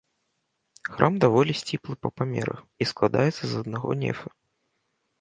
[0.91, 4.27] Храм даволі сціплы па памерах і складаецца з аднаго нефа.